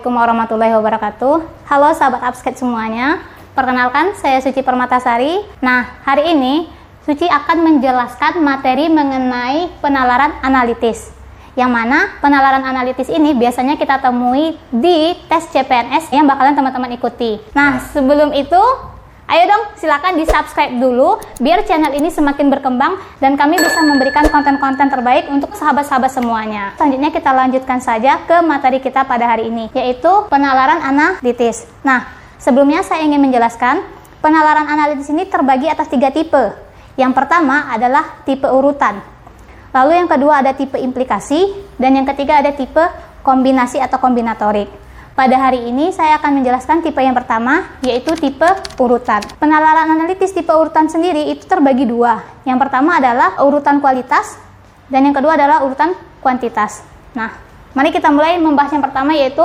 [0.00, 1.34] Assalamualaikum warahmatullahi wabarakatuh.
[1.68, 3.20] Halo sahabat Upskate semuanya.
[3.52, 5.44] Perkenalkan, saya Suci Permatasari.
[5.60, 6.72] Nah, hari ini
[7.04, 11.12] Suci akan menjelaskan materi mengenai penalaran analitis.
[11.52, 17.36] Yang mana penalaran analitis ini biasanya kita temui di tes CPNS yang bakalan teman-teman ikuti.
[17.52, 18.62] Nah, sebelum itu
[19.30, 24.26] Ayo dong, silakan di subscribe dulu biar channel ini semakin berkembang dan kami bisa memberikan
[24.26, 26.74] konten-konten terbaik untuk sahabat-sahabat semuanya.
[26.74, 31.62] Selanjutnya kita lanjutkan saja ke materi kita pada hari ini, yaitu penalaran analitis.
[31.86, 32.10] Nah,
[32.42, 33.86] sebelumnya saya ingin menjelaskan,
[34.18, 36.50] penalaran analitis ini terbagi atas tiga tipe.
[36.98, 38.98] Yang pertama adalah tipe urutan.
[39.70, 42.82] Lalu yang kedua ada tipe implikasi dan yang ketiga ada tipe
[43.22, 44.89] kombinasi atau kombinatorik.
[45.10, 48.46] Pada hari ini saya akan menjelaskan tipe yang pertama, yaitu tipe
[48.78, 49.18] urutan.
[49.42, 52.22] Penalaran analitis tipe urutan sendiri itu terbagi dua.
[52.46, 54.38] Yang pertama adalah urutan kualitas,
[54.86, 56.86] dan yang kedua adalah urutan kuantitas.
[57.18, 57.34] Nah,
[57.74, 59.42] mari kita mulai membahas yang pertama yaitu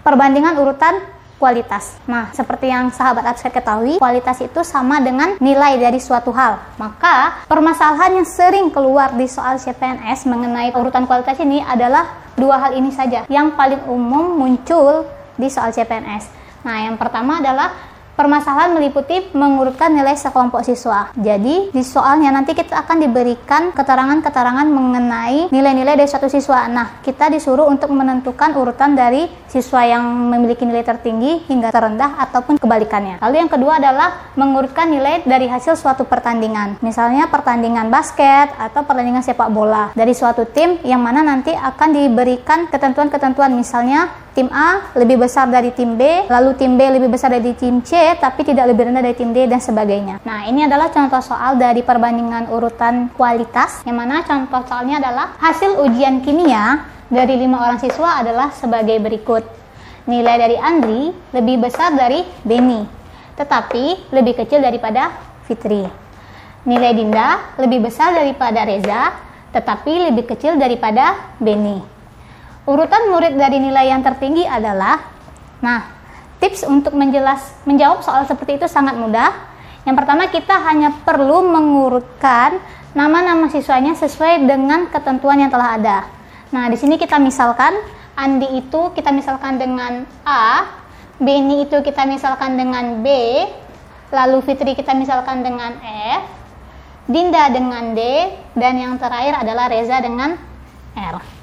[0.00, 0.96] perbandingan urutan
[1.42, 1.98] kualitas.
[2.06, 6.62] Nah, seperti yang sahabat absen ketahui, kualitas itu sama dengan nilai dari suatu hal.
[6.78, 12.78] Maka, permasalahan yang sering keluar di soal CPNS mengenai urutan kualitas ini adalah dua hal
[12.78, 15.02] ini saja yang paling umum muncul
[15.34, 16.30] di soal CPNS.
[16.62, 21.08] Nah, yang pertama adalah Permasalahan meliputi mengurutkan nilai sekelompok siswa.
[21.16, 26.68] Jadi, di soalnya nanti kita akan diberikan keterangan-keterangan mengenai nilai-nilai dari suatu siswa.
[26.68, 32.60] Nah, kita disuruh untuk menentukan urutan dari siswa yang memiliki nilai tertinggi hingga terendah ataupun
[32.60, 33.20] kebalikannya.
[33.24, 36.84] Lalu yang kedua adalah mengurutkan nilai dari hasil suatu pertandingan.
[36.84, 42.68] Misalnya pertandingan basket atau pertandingan sepak bola dari suatu tim yang mana nanti akan diberikan
[42.68, 47.52] ketentuan-ketentuan misalnya tim A lebih besar dari tim B, lalu tim B lebih besar dari
[47.52, 50.24] tim C, tapi tidak lebih rendah dari tim D dan sebagainya.
[50.24, 55.84] Nah, ini adalah contoh soal dari perbandingan urutan kualitas, yang mana contoh soalnya adalah hasil
[55.84, 59.44] ujian kimia dari lima orang siswa adalah sebagai berikut.
[60.08, 62.82] Nilai dari Andri lebih besar dari Beni,
[63.38, 65.14] tetapi lebih kecil daripada
[65.46, 65.86] Fitri.
[66.66, 69.14] Nilai Dinda lebih besar daripada Reza,
[69.52, 72.01] tetapi lebih kecil daripada Beni.
[72.62, 75.12] Urutan murid dari nilai yang tertinggi adalah
[75.62, 75.86] Nah,
[76.42, 79.30] tips untuk menjelas menjawab soal seperti itu sangat mudah.
[79.86, 82.58] Yang pertama kita hanya perlu mengurutkan
[82.92, 85.98] nama-nama siswanya sesuai dengan ketentuan yang telah ada.
[86.50, 87.72] Nah, di sini kita misalkan
[88.12, 90.68] Andi itu kita misalkan dengan A,
[91.16, 93.08] Beni itu kita misalkan dengan B,
[94.10, 96.22] lalu Fitri kita misalkan dengan F,
[97.06, 98.00] Dinda dengan D,
[98.58, 100.36] dan yang terakhir adalah Reza dengan
[100.92, 101.41] R.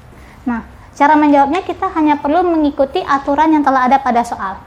[1.00, 4.60] Cara menjawabnya kita hanya perlu mengikuti aturan yang telah ada pada soal.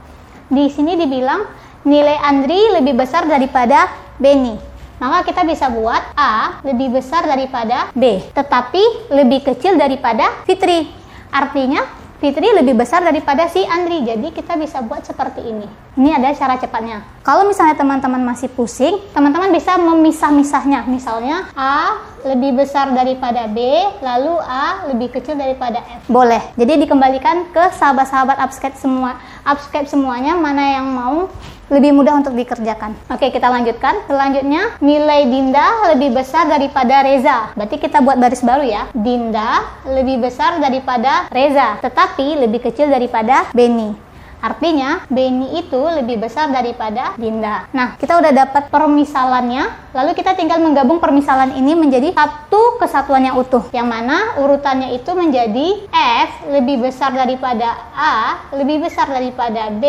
[0.50, 1.46] Di sini dibilang
[1.86, 3.86] nilai Andri lebih besar daripada
[4.18, 4.58] Beni.
[4.98, 10.90] Maka kita bisa buat A lebih besar daripada B, tetapi lebih kecil daripada Fitri.
[11.30, 11.86] Artinya
[12.24, 14.00] Fitri lebih besar daripada si Andri.
[14.00, 15.68] Jadi kita bisa buat seperti ini.
[16.00, 17.04] Ini ada cara cepatnya.
[17.20, 20.88] Kalau misalnya teman-teman masih pusing, teman-teman bisa memisah-misahnya.
[20.88, 23.60] Misalnya A lebih besar daripada B,
[24.00, 26.08] lalu A lebih kecil daripada F.
[26.08, 26.40] Boleh.
[26.56, 31.28] Jadi dikembalikan ke sahabat-sahabat upscape semua, upscape semuanya mana yang mau
[31.74, 32.94] lebih mudah untuk dikerjakan.
[33.10, 34.06] Oke, kita lanjutkan.
[34.06, 37.50] Selanjutnya, nilai Dinda lebih besar daripada Reza.
[37.58, 38.86] Berarti kita buat baris baru ya.
[38.94, 44.03] Dinda lebih besar daripada Reza, tetapi lebih kecil daripada Beni.
[44.44, 47.64] Artinya, Beni itu lebih besar daripada Dinda.
[47.72, 53.40] Nah, kita udah dapat permisalannya, lalu kita tinggal menggabung permisalan ini menjadi satu kesatuan yang
[53.40, 53.72] utuh.
[53.72, 55.88] Yang mana urutannya itu menjadi
[56.28, 59.84] F lebih besar daripada A, lebih besar daripada B,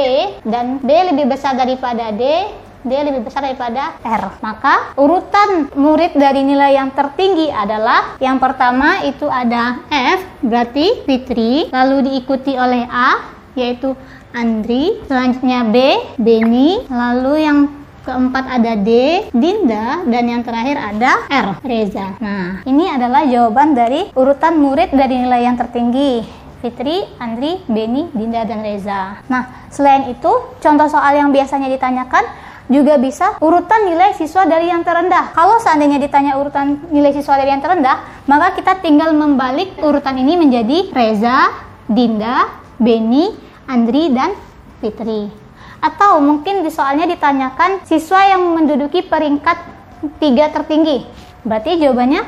[0.48, 2.24] dan B lebih besar daripada D,
[2.86, 4.40] D lebih besar daripada R.
[4.40, 11.68] Maka urutan murid dari nilai yang tertinggi adalah yang pertama itu ada F, berarti Fitri,
[11.76, 13.98] lalu diikuti oleh A, yaitu
[14.36, 17.72] Andri, selanjutnya B, Beni, lalu yang
[18.04, 22.20] keempat ada D, Dinda, dan yang terakhir ada R, Reza.
[22.20, 26.44] Nah, ini adalah jawaban dari urutan murid dari nilai yang tertinggi.
[26.60, 29.24] Fitri, Andri, Beni, Dinda, dan Reza.
[29.32, 32.28] Nah, selain itu, contoh soal yang biasanya ditanyakan
[32.68, 35.32] juga bisa urutan nilai siswa dari yang terendah.
[35.32, 40.36] Kalau seandainya ditanya urutan nilai siswa dari yang terendah, maka kita tinggal membalik urutan ini
[40.36, 41.56] menjadi Reza,
[41.88, 44.34] Dinda, Beni, Andri dan
[44.80, 45.30] Fitri.
[45.82, 49.58] Atau mungkin di soalnya ditanyakan siswa yang menduduki peringkat
[50.18, 51.06] tiga tertinggi.
[51.46, 52.22] Berarti jawabannya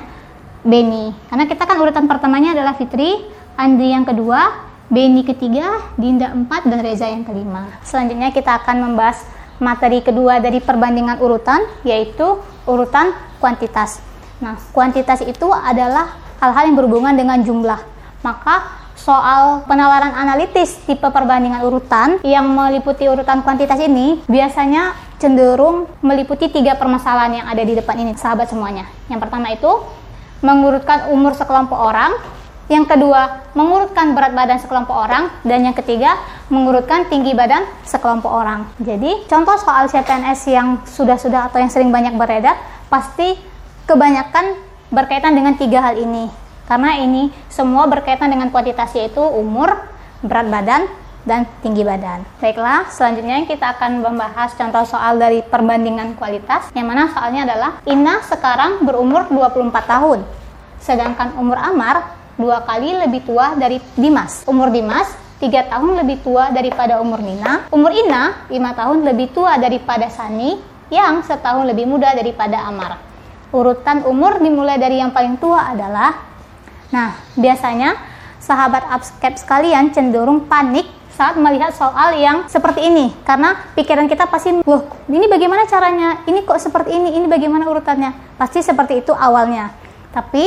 [0.67, 1.15] Beni.
[1.31, 3.23] Karena kita kan urutan pertamanya adalah Fitri,
[3.57, 7.65] Andri yang kedua, Beni ketiga, Dinda empat, dan Reza yang kelima.
[7.81, 9.25] Selanjutnya kita akan membahas
[9.57, 12.37] materi kedua dari perbandingan urutan, yaitu
[12.69, 13.11] urutan
[13.41, 13.99] kuantitas.
[14.37, 17.81] Nah, kuantitas itu adalah hal-hal yang berhubungan dengan jumlah.
[18.21, 18.76] Maka
[19.07, 26.75] soal penalaran analitis tipe perbandingan urutan yang meliputi urutan kuantitas ini biasanya cenderung meliputi tiga
[26.75, 28.83] permasalahan yang ada di depan ini, sahabat semuanya.
[29.07, 29.71] Yang pertama itu
[30.43, 32.19] mengurutkan umur sekelompok orang,
[32.67, 36.19] yang kedua mengurutkan berat badan sekelompok orang, dan yang ketiga
[36.51, 38.67] mengurutkan tinggi badan sekelompok orang.
[38.83, 42.59] Jadi contoh soal CPNS yang sudah-sudah atau yang sering banyak beredar
[42.91, 43.39] pasti
[43.87, 44.59] kebanyakan
[44.91, 46.46] berkaitan dengan tiga hal ini.
[46.67, 49.71] Karena ini semua berkaitan dengan kuantitas yaitu umur,
[50.19, 50.83] berat badan,
[51.27, 52.23] dan tinggi badan.
[52.39, 58.23] Baiklah, selanjutnya kita akan membahas contoh soal dari perbandingan kualitas, yang mana soalnya adalah Ina
[58.23, 60.23] sekarang berumur 24 tahun,
[60.79, 64.47] sedangkan umur Amar dua kali lebih tua dari Dimas.
[64.47, 65.11] Umur Dimas
[65.43, 67.67] tiga tahun lebih tua daripada umur Nina.
[67.75, 70.55] Umur Ina lima tahun lebih tua daripada Sani,
[70.87, 73.03] yang setahun lebih muda daripada Amar.
[73.51, 76.26] Urutan umur dimulai dari yang paling tua adalah
[76.91, 77.99] Nah, biasanya
[78.39, 80.87] sahabat upscape sekalian cenderung panik
[81.17, 83.09] saat melihat soal yang seperti ini.
[83.25, 86.21] Karena pikiran kita pasti loh ini bagaimana caranya?
[86.29, 87.17] Ini kok seperti ini?
[87.17, 88.37] Ini bagaimana urutannya?
[88.37, 89.73] Pasti seperti itu awalnya.
[90.13, 90.45] Tapi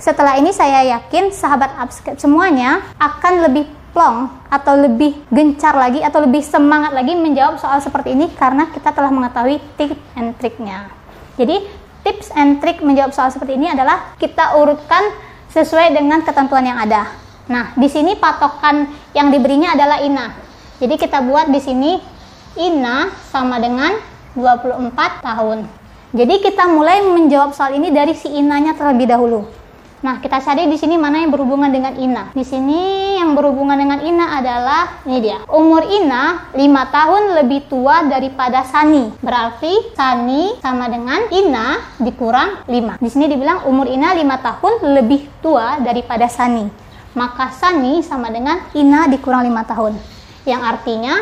[0.00, 6.22] setelah ini saya yakin sahabat upscape semuanya akan lebih plong atau lebih gencar lagi atau
[6.26, 10.90] lebih semangat lagi menjawab soal seperti ini karena kita telah mengetahui tips and triknya.
[11.38, 11.62] Jadi
[12.02, 17.20] tips and trik menjawab soal seperti ini adalah kita urutkan sesuai dengan ketentuan yang ada
[17.50, 20.38] Nah, di sini patokan yang diberinya adalah INA.
[20.78, 21.98] Jadi kita buat di sini
[22.54, 23.98] INA sama dengan
[24.38, 25.66] 24 tahun.
[26.14, 29.50] Jadi kita mulai menjawab soal ini dari si INA-nya terlebih dahulu.
[30.00, 32.32] Nah, kita cari di sini mana yang berhubungan dengan Ina.
[32.32, 35.44] Di sini yang berhubungan dengan Ina adalah ini dia.
[35.44, 36.60] Umur Ina 5
[36.96, 39.12] tahun lebih tua daripada Sani.
[39.20, 42.96] Berarti Sani sama dengan Ina dikurang 5.
[42.96, 48.70] Di sini dibilang umur Ina 5 tahun lebih tua daripada Sani maka Sani sama dengan
[48.74, 49.92] Ina dikurang 5 tahun.
[50.46, 51.14] Yang artinya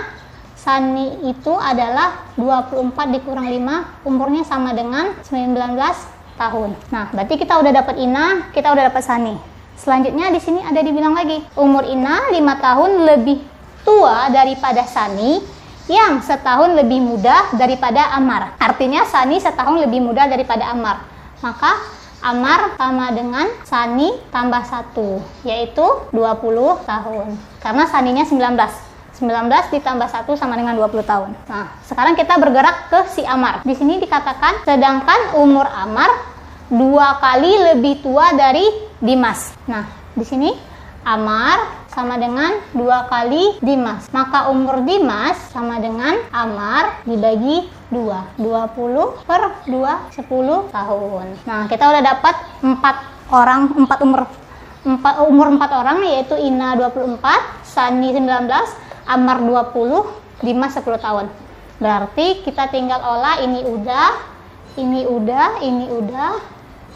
[0.59, 6.79] Sani itu adalah 24 dikurang 5, umurnya sama dengan 19 tahun.
[6.95, 9.35] Nah, berarti kita udah dapat Ina, kita udah dapat Sani.
[9.75, 13.39] Selanjutnya di sini ada dibilang lagi, umur Ina 5 tahun lebih
[13.83, 15.43] tua daripada Sani
[15.91, 18.55] yang setahun lebih muda daripada Amar.
[18.63, 21.03] Artinya Sani setahun lebih muda daripada Amar.
[21.43, 21.75] Maka
[22.19, 28.88] Amar sama dengan Sani tambah 1 yaitu 20 tahun karena Saninya 19
[29.19, 33.75] 19 ditambah 1 sama dengan 20 tahun nah sekarang kita bergerak ke si Amar di
[33.75, 36.09] sini dikatakan sedangkan umur Amar
[36.69, 38.65] dua kali lebih tua dari
[39.03, 39.85] Dimas nah
[40.15, 40.51] di sini
[41.07, 44.07] Amar sama dengan dua kali Dimas.
[44.15, 48.39] Maka umur Dimas sama dengan Amar dibagi 2.
[48.39, 51.27] 20 per 2, 10 tahun.
[51.49, 54.21] Nah, kita udah dapat 4 orang, 4 umur
[54.87, 57.19] 4, umur 4 orang yaitu Ina 24,
[57.67, 61.33] Sani 19, Amar 20, Dimas 10 tahun.
[61.81, 64.11] Berarti kita tinggal olah ini udah,
[64.77, 66.33] ini udah, ini udah.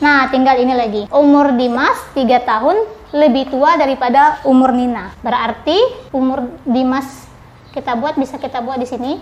[0.04, 1.02] Nah, tinggal ini lagi.
[1.08, 2.76] Umur Dimas 3 tahun,
[3.16, 5.12] lebih tua daripada umur Nina.
[5.20, 5.76] Berarti
[6.12, 7.28] umur Dimas
[7.72, 9.12] kita buat bisa kita buat di sini.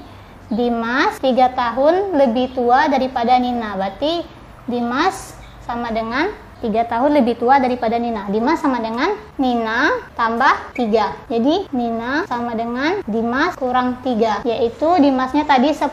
[0.51, 3.79] Dimas 3 tahun lebih tua daripada Nina.
[3.79, 4.27] Berarti
[4.67, 8.27] Dimas sama dengan 3 tahun lebih tua daripada Nina.
[8.31, 11.33] Dimas sama dengan Nina tambah 3.
[11.33, 14.45] Jadi Nina sama dengan Dimas kurang 3.
[14.45, 15.89] Yaitu Dimasnya tadi 10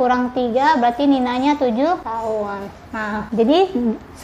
[0.00, 2.60] kurang 3 berarti Ninanya 7 tahun.
[2.88, 3.68] Nah, jadi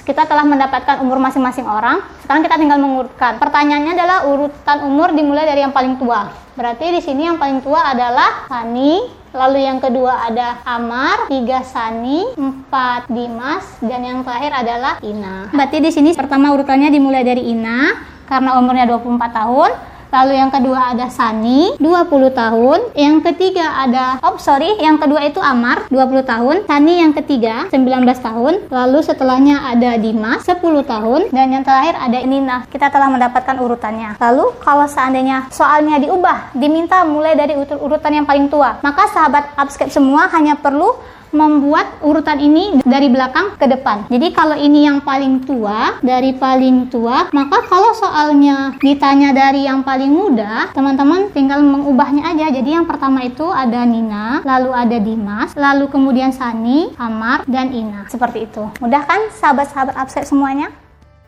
[0.08, 2.00] kita telah mendapatkan umur masing-masing orang.
[2.24, 3.36] Sekarang kita tinggal mengurutkan.
[3.36, 6.32] Pertanyaannya adalah urutan umur dimulai dari yang paling tua.
[6.56, 12.30] Berarti di sini yang paling tua adalah Hani, lalu yang kedua ada Amar, tiga Sani,
[12.38, 15.50] empat Dimas, dan yang terakhir adalah Ina.
[15.50, 19.72] Berarti di sini pertama urutannya dimulai dari Ina karena umurnya 24 tahun.
[20.14, 22.94] Lalu yang kedua ada Sani, 20 tahun.
[22.94, 26.56] Yang ketiga ada, oh sorry, yang kedua itu Amar, 20 tahun.
[26.70, 28.70] Sani yang ketiga, 19 tahun.
[28.70, 31.34] Lalu setelahnya ada Dimas, 10 tahun.
[31.34, 32.62] Dan yang terakhir ada Nina.
[32.70, 34.14] Kita telah mendapatkan urutannya.
[34.22, 39.90] Lalu kalau seandainya soalnya diubah, diminta mulai dari urutan yang paling tua, maka sahabat upscape
[39.90, 40.94] semua hanya perlu
[41.34, 44.06] membuat urutan ini dari belakang ke depan.
[44.08, 49.82] Jadi kalau ini yang paling tua, dari paling tua, maka kalau soalnya ditanya dari yang
[49.82, 52.54] paling muda, teman-teman tinggal mengubahnya aja.
[52.54, 58.06] Jadi yang pertama itu ada Nina, lalu ada Dimas, lalu kemudian Sani, Amar, dan Ina.
[58.06, 58.70] Seperti itu.
[58.78, 60.70] Mudah kan sahabat-sahabat absen semuanya?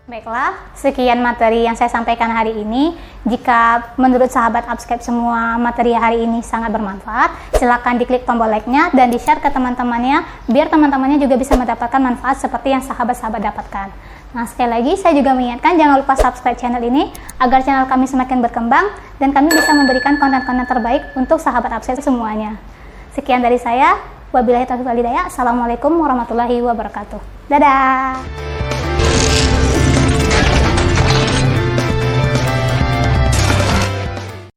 [0.07, 2.95] Baiklah, sekian materi yang saya sampaikan hari ini.
[3.27, 9.11] Jika menurut sahabat Upscape semua materi hari ini sangat bermanfaat, silakan diklik tombol like-nya dan
[9.11, 13.91] di-share ke teman-temannya, biar teman-temannya juga bisa mendapatkan manfaat seperti yang sahabat-sahabat dapatkan.
[14.31, 17.11] Nah, sekali lagi saya juga mengingatkan jangan lupa subscribe channel ini
[17.43, 18.87] agar channel kami semakin berkembang
[19.19, 22.55] dan kami bisa memberikan konten-konten terbaik untuk sahabat Upscape semuanya.
[23.11, 23.99] Sekian dari saya.
[24.31, 25.27] Wabillahi taufiq walhidayah.
[25.27, 27.51] Assalamualaikum warahmatullahi wabarakatuh.
[27.51, 28.56] Dadah.